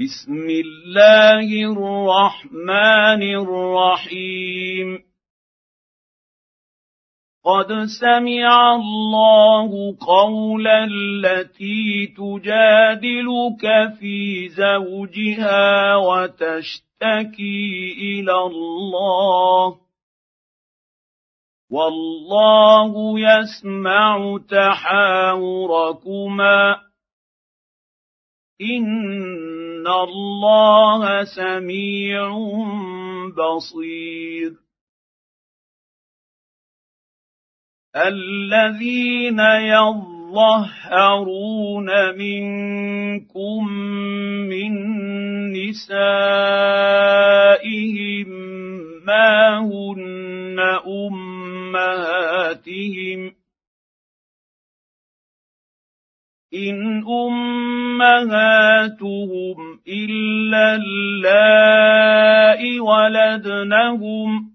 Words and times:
بسم 0.00 0.48
الله 0.48 1.48
الرحمن 1.72 3.22
الرحيم. 3.22 4.88
قد 7.44 7.68
سمع 8.00 8.74
الله 8.74 9.96
قول 10.00 10.66
التي 10.66 12.06
تجادلك 12.06 13.94
في 14.00 14.48
زوجها 14.48 15.96
وتشتكي 15.96 17.92
إلى 17.98 18.34
الله. 18.34 19.76
والله 21.70 23.20
يسمع 23.20 24.38
تحاوركما. 24.48 25.60
ان 29.80 29.86
الله 29.86 31.24
سميع 31.24 32.28
بصير 33.36 34.52
الذين 37.96 39.40
يظهرون 39.40 40.48
منكم 42.18 43.68
من 44.52 44.72
نسائهم 45.52 46.00
ما 49.06 49.58
هن 49.58 50.58
امهاتهم 51.86 52.40
ان 56.54 57.04
امهاتهم 58.10 59.80
الا 59.88 60.74
اللائي 60.74 62.80
ولدنهم 62.80 64.50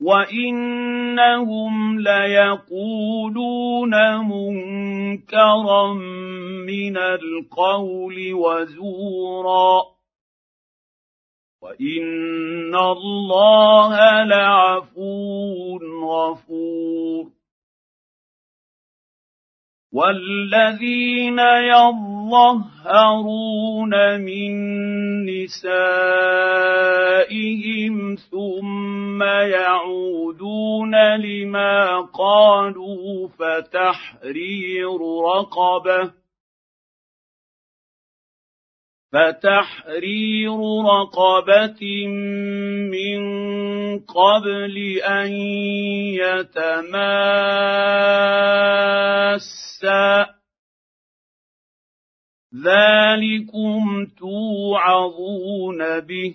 وانهم 0.00 2.00
ليقولون 2.00 3.94
منكرا 4.28 5.94
من 6.66 6.96
القول 6.96 8.34
وزورا 8.34 9.82
وان 11.62 12.74
الله 12.74 14.24
لعفو 14.24 15.78
غفور 16.04 16.47
والذين 19.92 21.38
يظهرون 21.74 22.20
من 24.20 24.52
نسائهم 25.24 25.74
ثم 28.30 29.22
يعودون 29.22 30.94
لما 31.16 32.00
قالوا 32.00 33.28
فتحرير 33.28 34.98
رقبه 35.24 36.10
فتحرير 39.12 40.58
رقبة 40.84 42.06
من 42.92 43.20
قبل 43.98 44.76
أن 45.02 45.32
يتماسا. 46.12 47.06
ذلكم 52.64 54.06
توعظون 54.18 56.00
به. 56.00 56.34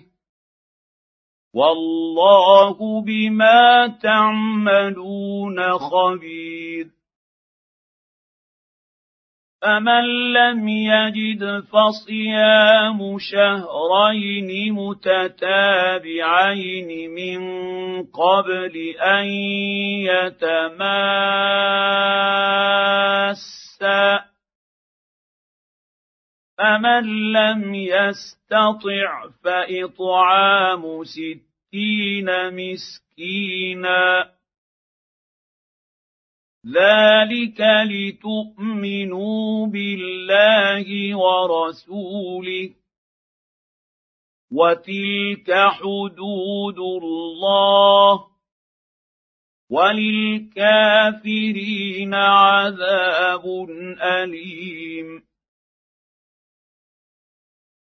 والله 1.54 3.02
بما 3.02 3.98
تعملون 4.02 5.78
خبير. 5.78 6.93
فمن 9.64 10.04
لم 10.32 10.68
يجد 10.68 11.64
فصيام 11.72 13.18
شهرين 13.18 14.72
متتابعين 14.74 16.30
من 17.10 17.40
قبل 18.02 18.76
ان 19.00 19.24
يتماسا 20.04 20.84
فمن 26.58 27.32
لم 27.32 27.74
يستطع 27.74 29.28
فاطعام 29.44 31.04
ستين 31.04 32.28
مسكينا 32.52 34.34
ذلك 36.66 37.60
لتؤمنوا 37.90 39.66
بالله 39.66 41.16
ورسوله 41.16 42.70
وتلك 44.52 45.52
حدود 45.52 46.78
الله 46.78 48.26
وللكافرين 49.70 51.04
عذاب 52.14 53.44
اليم 54.02 55.24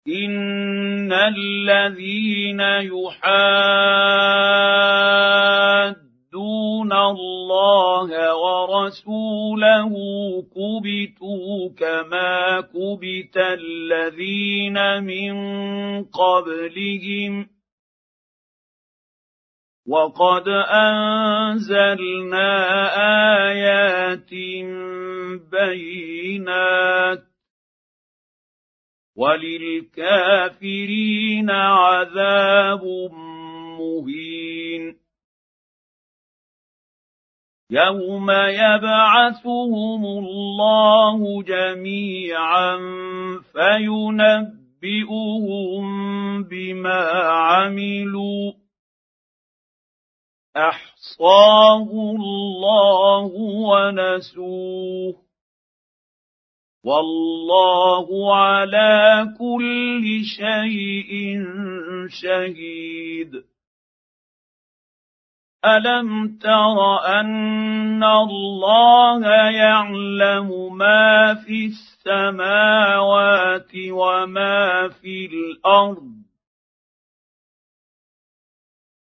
ان 0.09 1.13
الذين 1.13 2.61
يحاد 3.81 4.47
يعصون 6.37 6.93
الله 6.93 8.37
ورسوله 8.37 9.93
كبتوا 10.43 11.69
كما 11.79 12.61
كبت 12.61 13.37
الذين 13.37 15.05
من 15.05 15.35
قبلهم 16.05 17.49
وقد 19.87 20.49
انزلنا 20.69 22.51
ايات 23.49 24.31
بينات 25.51 27.25
وللكافرين 29.17 30.71
عذاب 31.51 32.85
مهين 33.79 35.06
يوم 37.71 38.31
يبعثهم 38.31 40.05
الله 40.05 41.43
جميعا 41.43 42.77
فينبئهم 43.53 45.23
بما 46.43 47.11
عملوا 47.23 48.53
احصاه 50.57 51.91
الله 51.93 53.31
ونسوه 53.71 55.15
والله 56.85 58.35
على 58.37 59.27
كل 59.39 60.23
شيء 60.25 61.43
شهيد 62.09 63.56
الم 65.65 66.39
تر 66.39 66.79
ان 67.21 68.05
الله 68.05 69.27
يعلم 69.51 70.77
ما 70.77 71.35
في 71.35 71.67
السماوات 71.67 73.71
وما 73.91 74.89
في 74.89 75.27
الأرض 75.27 76.26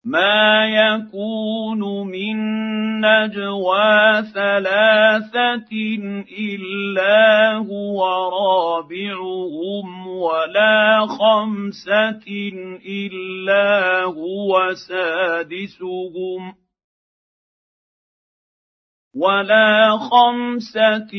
ما 0.05 0.67
يكون 0.67 2.09
من 2.09 2.37
نجوى 3.01 4.23
ثلاثة 4.35 5.73
الا 6.39 7.57
هو 7.57 8.05
رابعهم 8.29 10.07
ولا 10.09 11.07
خمسه 11.07 12.25
الا 12.87 14.03
هو 14.05 14.75
سادسهم 14.89 16.62
ولا 19.15 19.99
خمسة 19.99 21.13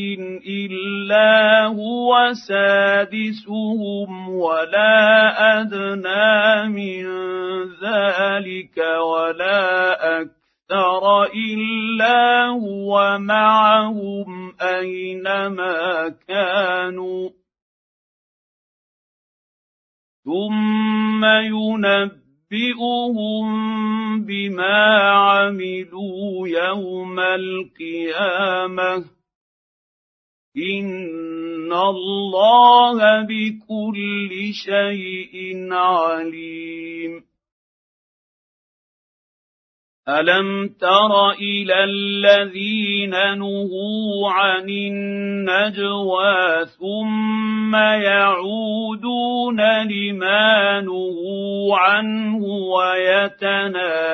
إلا 0.48 1.66
هو 1.66 2.34
سادسهم 2.48 4.30
ولا 4.30 5.02
أدنى 5.62 6.70
من 6.74 7.06
ذلك 7.78 8.78
ولا 8.78 9.62
أكثر 10.22 11.24
إلا 11.24 12.46
هو 12.48 13.18
معهم 13.20 14.56
أينما 14.62 16.10
كانوا 16.28 17.30
ثم 20.26 21.26
ينبئهم 22.54 24.26
بما 24.26 25.00
عملوا 25.10 26.48
يوم 26.48 27.20
القيامه 27.20 28.96
ان 30.58 31.74
الله 31.74 33.22
بكل 33.22 34.54
شيء 34.66 35.68
عليم 35.74 37.24
الم 40.10 40.70
تر 40.82 41.32
إلى 41.32 41.84
الذين 41.84 43.10
نهوا 43.10 44.32
عن 44.32 44.70
النجوى 44.70 46.66
ثم 46.80 47.76
يعودون 47.76 49.62
لما 49.88 50.82
نهوا 50.82 51.78
عنه 51.78 52.46
ويتناجون 52.76 54.12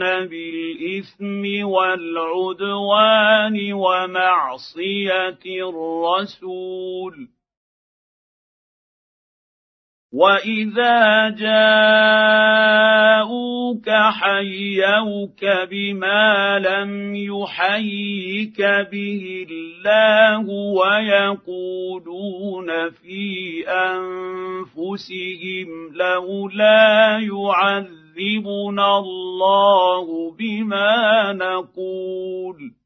بالاثم 0.00 1.66
والعدوان 1.66 3.72
ومعصيه 3.72 5.38
الرسول 5.46 7.28
واذا 10.12 11.28
جاءوك 11.40 12.62
حيوك 13.90 15.44
بما 15.70 16.58
لم 16.58 17.14
يحيك 17.16 18.60
به 18.92 19.46
الله 19.50 20.48
ويقولون 20.78 22.10
في 22.90 23.64
انفسهم 24.68 25.68
لولا 25.92 27.18
يعذبنا 27.18 28.98
الله 28.98 30.30
بما 30.38 31.32
نقول 31.32 32.81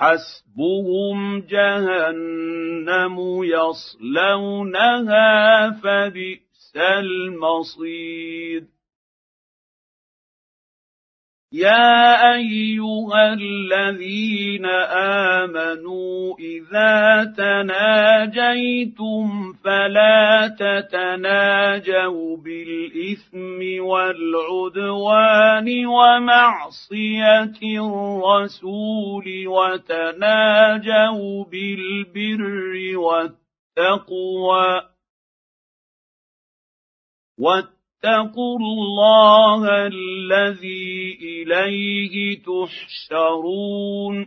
حسبهم 0.00 1.40
جهنم 1.40 3.16
يصلونها 3.44 5.00
فبئس 5.70 6.76
المصير. 6.76 8.64
يا 11.52 12.34
ايها 12.34 13.32
الذين 13.32 14.66
امنوا 15.42 16.36
اذا 16.38 17.24
تناجيتم 17.36 19.26
فلا 19.64 20.48
تتناجوا 20.48 22.36
بالاثم 22.36 23.84
والعدوان 23.84 25.86
ومعصيه 25.86 27.52
الرسول 27.62 29.46
وتناجوا 29.46 31.44
بالبر 31.44 32.96
والتقوى 32.96 34.82
واتقوا 38.04 38.58
الله 38.58 39.86
الذي 39.86 41.18
إليه 41.22 42.42
تحشرون. 42.42 44.26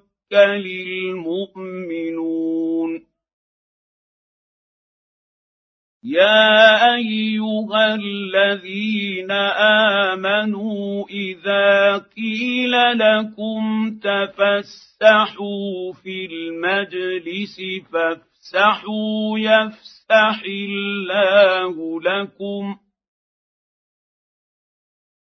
المؤمنون 0.33 2.31
يا 6.03 6.95
أيها 6.95 7.95
الذين 7.95 9.31
آمنوا 10.11 11.05
إذا 11.09 11.97
قيل 11.97 12.71
لكم 12.97 13.91
تفسحوا 13.99 15.93
في 16.03 16.25
المجلس 16.25 17.57
فافسحوا 17.93 19.39
يفسح 19.39 20.43
الله 20.45 22.01
لكم. 22.01 22.75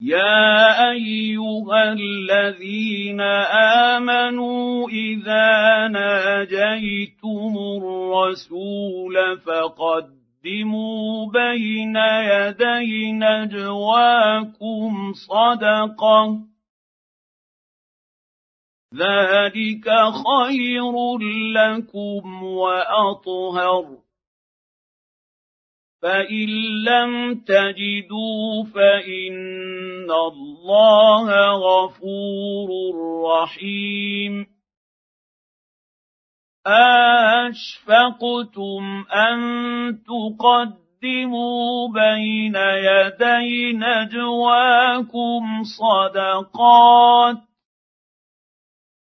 يا 0.00 0.90
ايها 0.90 1.92
الذين 1.92 3.20
امنوا 3.90 4.88
اذا 4.88 5.88
ناجيتم 5.88 7.54
الرسول 7.82 9.38
فقدموا 9.40 11.32
بين 11.32 11.96
يدي 11.96 13.12
نجواكم 13.12 15.12
صدقه 15.12 16.40
ذلك 18.94 19.90
خير 20.26 21.18
لكم 21.54 22.42
واطهر 22.42 24.05
فان 26.02 26.48
لم 26.84 27.34
تجدوا 27.34 28.64
فان 28.74 30.10
الله 30.10 31.28
غفور 31.50 32.68
رحيم 33.24 34.46
اشفقتم 37.46 39.04
ان 39.14 39.38
تقدموا 40.06 41.88
بين 41.88 42.56
يدي 42.56 43.72
نجواكم 43.72 45.62
صدقات 45.62 47.45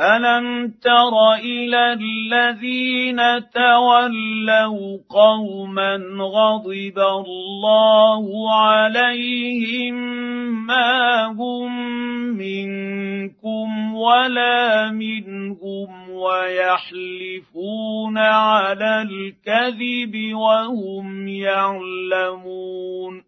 الم 0.00 0.74
تر 0.82 1.34
إلى 1.34 1.92
الذين 1.92 3.20
تولوا 3.50 4.98
قوما 5.08 5.96
غضب 6.20 6.98
الله 6.98 8.54
عليهم 8.54 9.94
ما 10.66 11.26
هم 11.26 11.72
منكم 12.36 13.94
ولا 13.94 14.90
منهم 14.90 16.10
ويحلفون 16.10 18.18
على 18.18 19.02
الكذب 19.02 20.34
وهم 20.34 21.28
يعلمون 21.28 23.24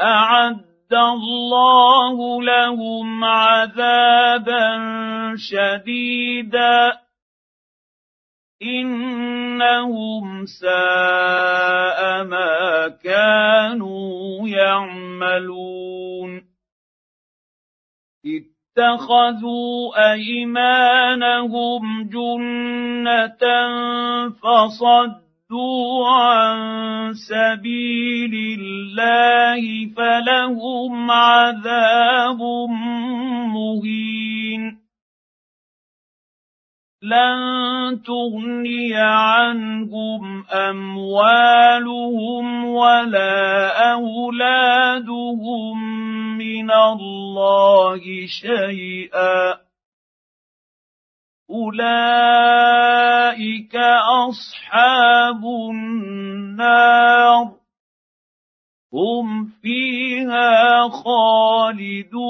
اعد 0.00 0.77
أعد 0.92 0.94
الله 0.94 2.42
لهم 2.42 3.24
عذابا 3.24 4.78
شديدا. 5.36 6.98
إنهم 8.62 10.46
ساء 10.46 12.24
ما 12.24 12.88
كانوا 13.04 14.48
يعملون. 14.48 16.44
اتخذوا 18.26 20.12
أيمانهم 20.12 22.08
جنة 22.08 23.42
فصدوا 24.30 25.27
صدوا 25.48 26.08
عن 26.08 27.14
سبيل 27.14 28.60
الله 28.60 29.88
فلهم 29.96 31.10
عذاب 31.10 32.40
مهين 33.54 34.78
لن 37.02 38.02
تغني 38.02 38.94
عنهم 38.94 40.44
اموالهم 40.52 41.84
ولا 42.64 43.92
اولادهم 43.92 45.78
من 46.38 46.70
الله 46.70 48.00
شيئا 48.26 49.67
اولئك 51.50 52.96
اصحاب 54.28 55.44
النار 55.70 57.58
هم 58.92 59.44
فيها 59.62 60.88
خالدون 60.88 62.28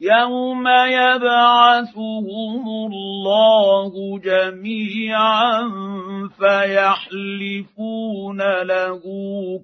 يوم 0.00 0.68
يبعثهم 0.68 2.66
الله 2.68 4.18
جميعا 4.18 5.68
فيحلفون 6.38 8.21
له 8.40 9.02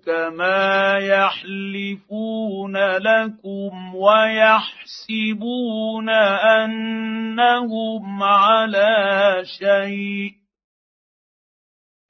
كما 0.07 0.99
يحلفون 0.99 2.77
لكم 2.77 3.95
ويحسبون 3.95 6.09
انهم 6.09 8.23
على 8.23 9.43
شيء 9.45 10.33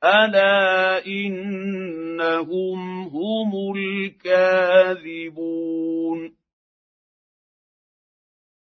الا 0.05 1.07
انهم 1.07 3.09
هم 3.09 3.75
الكاذبون 3.77 5.39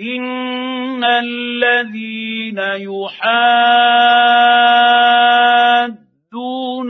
ان 0.00 1.04
الذين 1.04 2.58
يحادون 2.58 3.58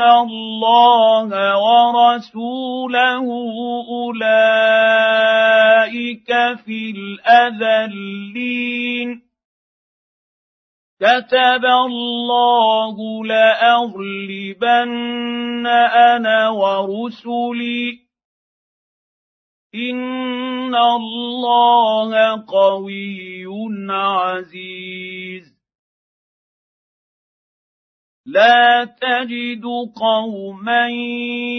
الله 0.02 1.56
ورسوله 1.56 3.26
اولئك 3.88 4.28
في 6.64 6.90
الاذلين 6.96 8.48
كتب 11.00 11.64
الله 11.64 13.24
لاغلبن 13.24 14.86
أنا 15.66 16.48
ورسلي 16.48 18.07
ان 19.78 20.74
الله 20.74 22.44
قوي 22.46 23.44
عزيز. 23.90 25.58
لا 28.28 28.84
تجد 28.84 29.64
قوما 29.96 30.88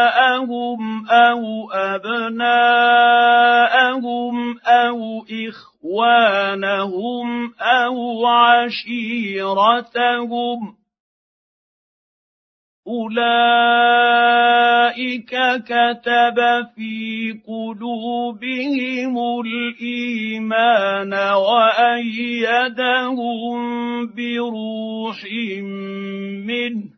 أو 1.10 1.72
أبناءهم 1.72 3.16
أو 4.60 5.26
إخوانهم 5.50 7.28
أو 7.62 8.26
عشيرتهم 8.28 9.56
اولئك 12.88 14.56
كتب 15.66 16.38
في 16.76 17.32
قلوبهم 17.48 19.16
الايمان 19.46 21.14
وايدهم 21.34 22.78
بروح 24.06 25.20
منه 26.46 26.96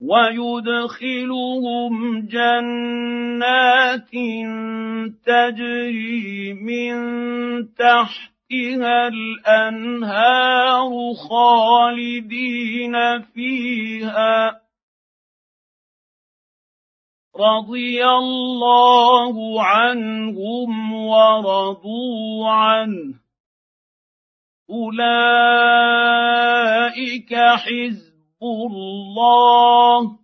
ويدخلهم 0.00 1.92
جنات 2.26 4.10
تجري 5.26 6.52
من 6.52 6.94
تحت 7.74 8.31
تحتها 8.52 9.08
الأنهار 9.08 10.90
خالدين 11.28 12.94
فيها. 13.22 14.60
رضي 17.36 18.06
الله 18.06 19.62
عنهم 19.62 20.94
ورضوا 20.94 22.50
عنه. 22.50 23.14
أولئك 24.70 26.14
حزب 27.34 28.42
الله. 28.42 30.18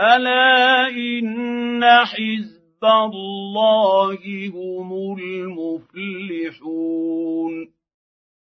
ألا 0.00 0.88
إن 0.88 1.84
حزب 2.04 2.53
الله 2.86 4.48
هم 4.48 5.16
المفلحون 5.94 6.94